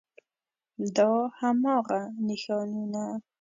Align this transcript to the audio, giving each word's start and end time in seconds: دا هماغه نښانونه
دا 0.97 1.09
هماغه 1.39 2.01
نښانونه 2.27 3.03